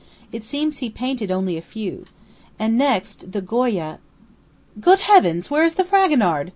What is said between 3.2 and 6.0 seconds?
the Goya" "Good heavens! where is the